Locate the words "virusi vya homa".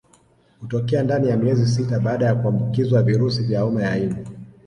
3.03-3.83